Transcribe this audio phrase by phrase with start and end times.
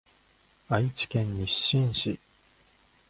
[0.67, 2.19] 愛知県日進市